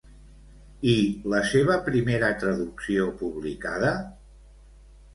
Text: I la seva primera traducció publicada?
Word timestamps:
I 0.93 0.95
la 1.33 1.43
seva 1.51 1.77
primera 1.91 2.33
traducció 2.47 3.09
publicada? 3.23 3.97